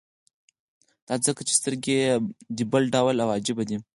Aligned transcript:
دا 1.07 1.15
ځکه 1.25 1.41
چې 1.47 1.53
سترګې 1.59 1.97
دې 2.55 2.63
بل 2.71 2.83
ډول 2.95 3.15
او 3.23 3.29
عجيبه 3.37 3.63
دي. 3.69 3.77